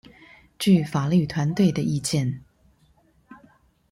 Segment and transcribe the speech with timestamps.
[0.57, 2.43] 據法律團隊的意見